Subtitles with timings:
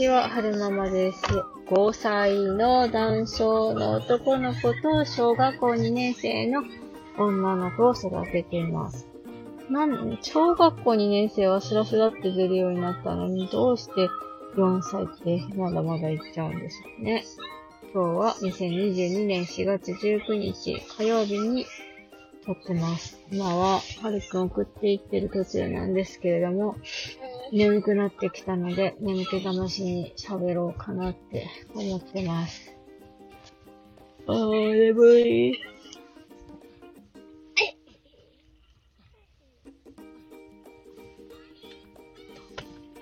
[0.00, 1.20] ちは、はるままです。
[1.68, 6.62] 5歳の男性の男の子と小学校2年生の
[7.18, 9.06] 女の子を育てています。
[9.68, 14.08] なん、小学校2年生はスラスラって出るようになったのに、どうして
[14.56, 17.24] 4歳ってまだまだ行っちゃうんですよね。
[17.92, 21.66] 今日は2022年4月19日火曜日に
[22.46, 23.20] 撮ってます。
[23.30, 26.76] 今は、はるくん送っていってる途中なんですけれども、
[27.52, 32.72] 眠くなってきたので、眠気楽しに喋ろうかなって思ってます。
[34.26, 35.60] あー、眠い。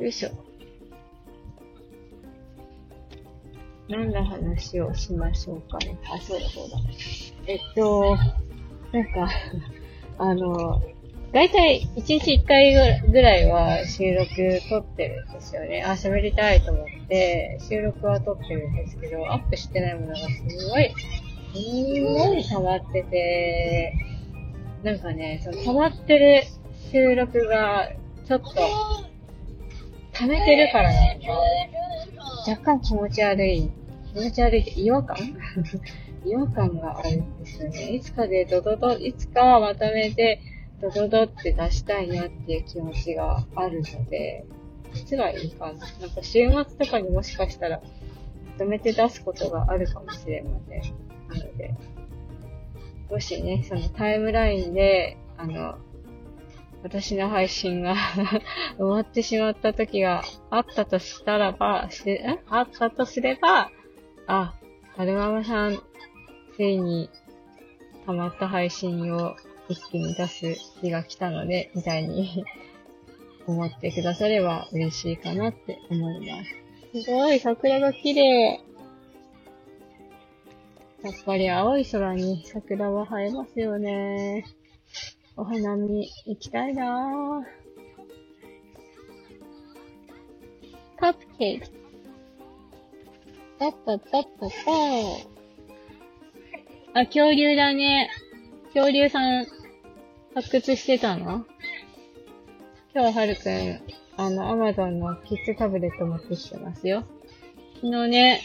[0.00, 0.30] よいしょ。
[3.88, 5.98] 何の話をしましょうかね。
[6.04, 6.76] あ、そうだそうだ。
[7.46, 8.16] えっと、
[8.92, 9.28] なんか
[10.18, 10.82] あの、
[11.32, 14.28] だいたい1日1回ぐらいは収録
[14.68, 15.82] 撮ってるんですよね。
[15.84, 20.26] あ、喋りたいと思って収録は撮ってるんですけど、アップしてないものがす
[20.70, 20.94] ごい、
[21.54, 23.94] すごい溜まってて、
[24.82, 26.42] なんかね、その溜まってる
[26.90, 27.90] 収録が
[28.26, 28.48] ちょっと
[30.14, 31.26] 溜めてるからなんか、
[32.48, 33.70] 若干気持ち悪い。
[34.14, 35.16] 気持ち悪いって違和感？
[36.24, 37.92] 違和感があるんですよね。
[37.92, 40.40] いつかでドドド、いつかはまとめて、
[40.80, 44.44] ドドドって出したいなっていう気持ちがあるので、
[44.94, 45.72] いつがいいかな。
[45.72, 50.82] なんか週末とかにもしかしたら、まとめて出すことがあるかもしれません。
[51.28, 51.74] なので、
[53.10, 55.78] もしね、そのタイムラインで、あの、
[56.82, 57.96] 私の配信が
[58.78, 63.70] 終わってしまった時があったとしたらば、し、あったとすれば、
[64.26, 64.54] あ、
[64.96, 65.78] はるままさん、
[66.56, 67.10] ついに
[68.06, 69.34] 溜まった配信を
[69.68, 72.44] 一気に出す日が来たので、みたいに
[73.46, 76.44] 思ってくだされば嬉しいかなって思いま
[76.92, 77.02] す。
[77.04, 78.60] すごい、桜が綺麗。
[81.02, 84.44] やっぱり青い空に桜は映えますよね。
[85.36, 87.58] お花見行きたいなぁ。
[90.98, 91.70] カップケーキ。
[93.60, 94.50] タッタッタッタッ
[96.92, 98.10] タあ、恐竜だね。
[98.74, 99.46] 恐竜さん、
[100.38, 101.44] 発掘してたの？
[102.94, 103.80] 今日はるくん、
[104.16, 107.02] あの、アマゾンのキッズタブレット持ってきてますよ。
[107.80, 108.40] 昨日ね、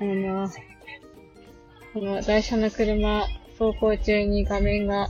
[0.00, 0.48] あの、
[1.92, 3.26] この台車の車、
[3.58, 5.08] 走行中に画面が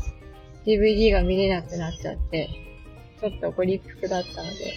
[0.65, 2.49] DVD が見れなくなっちゃって、
[3.21, 4.73] ちょっとご立腹だったので、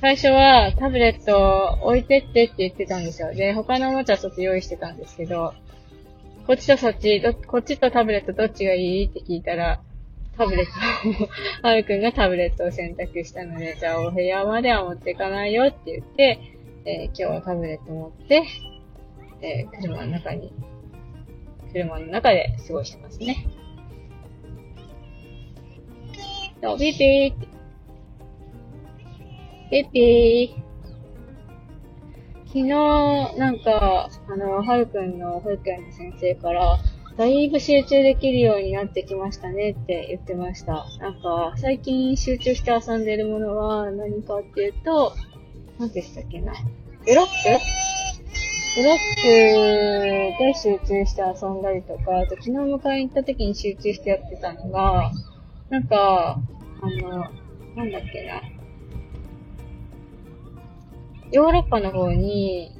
[0.00, 1.38] 最初はタブレット
[1.82, 3.34] を置いてってって言ってたんですよ。
[3.34, 5.52] で、他のおもちゃちょっと用意してたんですけど、
[6.46, 9.04] こっちとそっち、ど、こっちとタブレットどっちがいい？
[9.04, 9.82] って聞いたら、
[10.36, 16.38] タブレット、はるくんがタブレットを選択したので、じゃあお部屋までは持っていかないよって言って、
[16.84, 18.42] えー、今日はタブレット持って、
[19.42, 20.52] えー、車の中に、
[21.72, 23.46] 車の中で過ごしてますね。
[26.62, 27.48] そう、ピーピー。
[29.70, 30.70] ピーピー。
[32.46, 32.68] 昨日、
[33.38, 36.78] なんか、あの、はるくんの保育園の先生から、
[37.20, 40.86] だいぶ集中できるようになってきましたねって言ってました。
[41.00, 45.12] なんか、最近集中して遊んでるものは何かっていうと、
[45.78, 46.54] 何でしたっけな。
[47.04, 47.32] ブロック？
[48.74, 55.12] ブロックで集中して遊んだりとか、あと昨日迎えに行った時に集中してやってたのが、
[55.68, 56.40] なんか、
[56.80, 57.26] あの、
[57.76, 58.40] なんだっけな。
[61.32, 62.72] ヨーロッパの方に、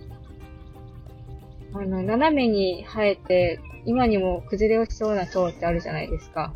[1.75, 6.55] あの、斜めに生えて、今にも崩れ落ちそうな塔ってあるじゃないですか。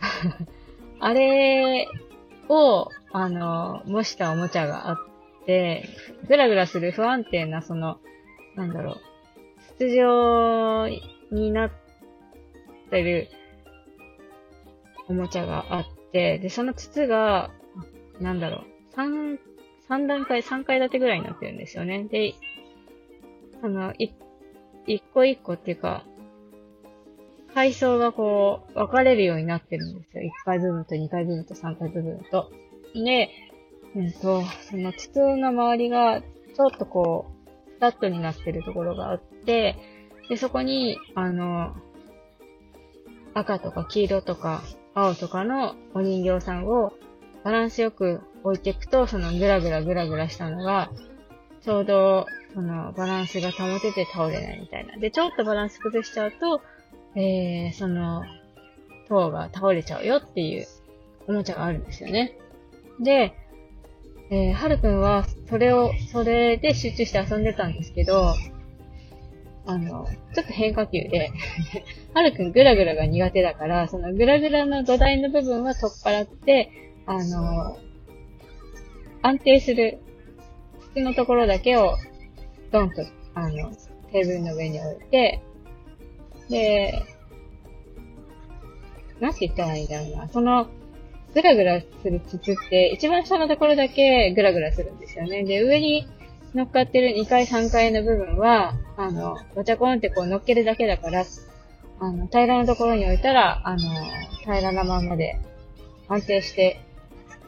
[1.00, 1.88] あれ
[2.48, 4.96] を、あの、模したおもちゃがあっ
[5.46, 5.84] て、
[6.28, 7.98] ぐらぐらする不安定な、その、
[8.56, 8.96] なんだろう、
[9.76, 10.88] 筒状
[11.30, 11.70] になっ
[12.90, 13.28] てる
[15.08, 17.50] おもちゃがあって、で、その筒が、
[18.20, 18.64] なんだろう、
[18.94, 19.38] 三、
[19.88, 22.04] 三段階、三階建てぐらいになってるんですよね。
[22.04, 22.34] で、
[23.62, 24.12] あの、い、
[24.86, 26.04] 一個一個っていうか、
[27.54, 30.22] 階層がこう、分かれるようになってるんですよ。
[30.24, 32.50] 1階部分と2階部分と3階部分と。
[32.94, 33.30] で、
[33.96, 39.76] えっと、その筒の周りが、ちょっとこう、フラットになってるところがあって、
[40.28, 41.74] で、そこに、あの、
[43.34, 44.62] 赤とか黄色とか
[44.94, 46.92] 青とかのお人形さんを
[47.44, 50.90] バランスよく置いていくと、そのぐらぐらぐらぐらしたのが、
[51.62, 54.96] ちょうど、そのバランスが保てて倒れないみたいな。
[54.96, 56.60] で、ちょっとバランス崩しちゃうと、
[57.16, 58.24] えー、その、
[59.08, 60.66] 塔が倒れちゃうよっていう
[61.26, 62.36] おもちゃがあるんですよね。
[63.00, 63.34] で、
[64.30, 68.34] えー、はるくんは、それを、それで集中して遊んでたんですけど、
[69.66, 71.30] あの、ちょっと変化球で
[72.14, 76.70] はるくんグラグラが苦手だから、そのグラグラの土台の部分は取っ払って、
[77.06, 77.78] あの、
[79.22, 79.98] 安定する
[80.94, 81.96] 土のところだけを、
[82.72, 83.02] ドンと、
[83.34, 83.70] あの、
[84.12, 85.42] テーブルの上に置いて、
[86.50, 87.04] で、
[89.20, 90.28] なんて言ったらいいんだろうな。
[90.28, 90.66] その、
[91.32, 95.44] グラグラする筒って、一番下のところだけグラグラするんですよね。
[95.44, 96.06] で、上に
[96.54, 101.24] 乗っかってる2階3階の部分は、あの、ガチャコンってこう乗っけるだけだから、
[102.00, 103.78] あの、平らなところに置いたら、あの、
[104.40, 105.38] 平らなままで
[106.08, 106.80] 安定して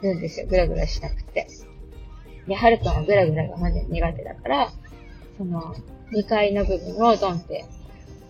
[0.01, 0.47] るんですよ。
[0.47, 1.47] グラグラしなくて。
[2.47, 4.71] で、はるくんはグラグラがまず苦手だから、
[5.37, 5.75] その、
[6.13, 7.65] 2階の部分をドンって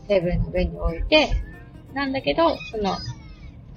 [0.08, 1.30] テーブルの上に置いて、
[1.94, 2.96] なんだけど、その、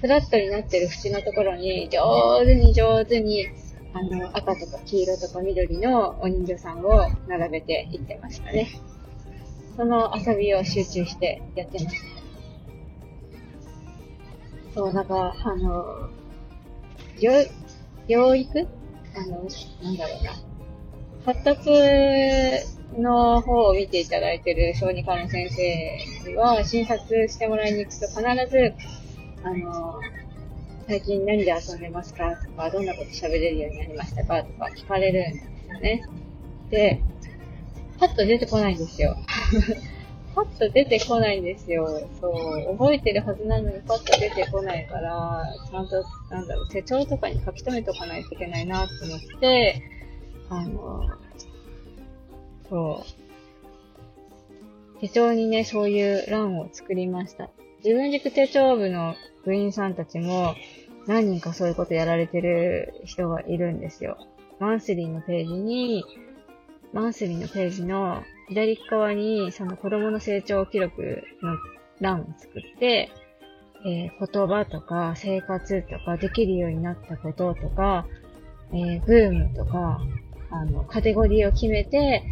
[0.00, 3.46] フラットになってる縁のところに、上手に上手に、
[3.92, 8.68] あの、赤とか黄色とか緑のお人形さんを並べていってましたね。
[9.76, 12.06] その遊びを集中してやってました。
[14.74, 16.10] そう、なんか、あの、
[17.18, 17.48] 療、
[18.08, 18.68] 養育？
[19.16, 19.48] あの、
[19.82, 20.32] なんだろうな。
[21.24, 22.75] 発達
[23.16, 28.20] の方を見ていただいてる小児科の先生は、診察してもらいに行くと必
[28.50, 28.74] ず、
[29.42, 30.00] あの、
[30.86, 32.36] 最近何で遊んでますか？
[32.36, 34.42] とか、どんなこと喋れるようになりましたか？
[34.44, 36.02] とか聞かれるんですよね。
[36.70, 37.02] で、
[37.98, 39.16] パッと出てこないんですよ。
[40.34, 41.88] パッと出てこないんですよ。
[42.20, 49.82] そう、覚えてるはずなのにパッと出てこないから、ちゃんと、なんだろう、手帳とかに書き留めとかないといけないなと思って、
[50.50, 51.04] あの、
[52.68, 53.04] そ
[54.96, 55.00] う。
[55.00, 57.50] 手帳にね、そういう欄を作りました。
[57.84, 59.14] 自分軸手帳部の
[59.44, 60.54] 部員さんたちも
[61.06, 64.18] 何人かそういうことやられてる人がいるんですよ。
[64.58, 66.04] マンスリーのページに、
[66.92, 71.56] マンスリーのページの左側にその子供の成長記録の
[72.00, 73.10] 欄を作って、
[73.84, 78.06] えー、言葉とか生活とかできるようになったこととか、
[78.72, 80.00] えー、ブームとか、
[80.50, 82.22] あの、カテゴリーを決めて、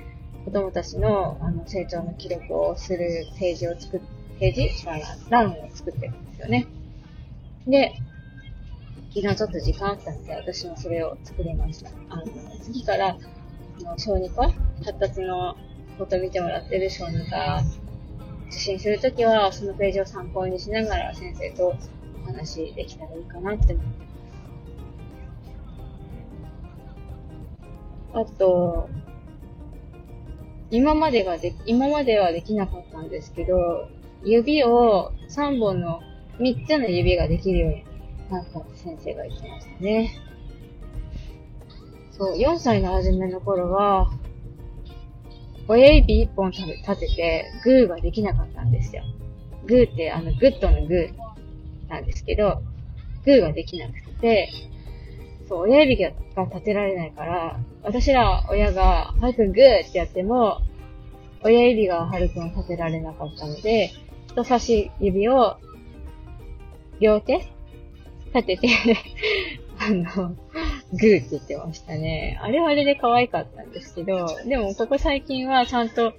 [0.44, 4.00] 子供たちのあの成長の記録をするページを作っ、
[4.38, 5.00] ページ違うな、
[5.30, 6.66] 欄を作ってるんですよね。
[7.66, 7.94] で、
[9.14, 11.90] 昨日ちょっと時間あったので、私もそれを作りました。
[12.10, 12.24] あの、
[12.60, 13.16] 次から、
[13.96, 14.50] 小児科
[14.84, 15.56] 発達の
[15.98, 17.62] こと見てもらってる小児科
[18.48, 21.74] 受診するときは、そのページを参考にしながら先生と
[22.22, 23.98] お話できたらいいかなって思って
[28.12, 28.30] ます。
[28.32, 28.88] あと、
[30.74, 33.88] 今までがで、今まではできなかったんですけど、
[34.24, 36.00] 指を3本の
[36.40, 37.84] 3つの指ができるように
[38.28, 40.20] なったって先生が言ってましたね。
[42.10, 44.10] そう、4歳の初めの頃は、
[45.68, 49.04] 親指一本立てて、グーができなかったんですよ。
[49.66, 52.64] グーってあの、グッドのグーなんですけど、
[53.24, 54.48] グーができなくて、
[55.48, 56.10] そう、親指が
[56.46, 60.62] 立てられないから、私ら親が、はるくんグーってやっても、
[61.42, 63.92] 親指がはるくんを立てられなかったので、
[64.28, 65.58] 人差し指を
[66.98, 67.46] 両手
[68.34, 68.68] 立てて
[69.78, 72.38] あの、グーって言ってましたね。
[72.42, 76.14] あれはあれで可愛かったんですけど、でもここ最近はちゃんと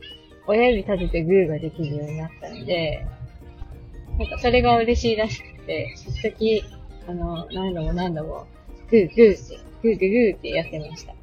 [0.46, 3.06] 親指立ててグーができるようになったので、
[4.20, 6.64] なんかそれが嬉しいらしくて、一時、
[7.08, 8.46] あの、何度も何度も、
[8.92, 11.15] グーグーって、グーグーグーってやってました。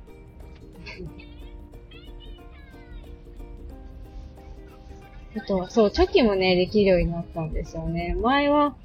[5.36, 8.14] あと、そう、チョキもね、できるようになったんですよね。
[8.20, 8.76] 前は、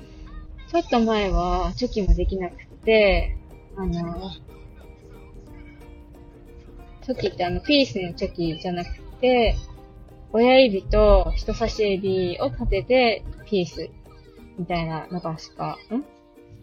[0.72, 3.36] ちょっと前は、チョキもできなくて、
[3.76, 4.32] あの、
[7.04, 9.56] チョキってあの、ピースのチョキじゃなくて、
[10.34, 13.90] 親指と人差し指を立てて、ピース
[14.58, 16.04] みたいなのがしか、ん？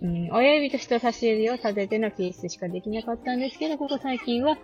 [0.03, 4.57] うん、親指と人差し指を立ててのピースしかできなかったんですけど、ここ最近は、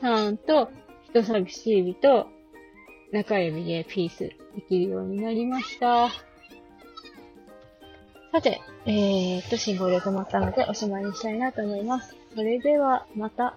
[0.00, 0.70] ちゃんと
[1.10, 2.28] 人差し指と
[3.14, 4.34] 中指でピースで
[4.68, 6.08] きるようになりました。
[8.32, 12.16] さて、えー、っと、信号で止まったのでおしまいにしたいなと思います。
[12.34, 13.56] それでは、また。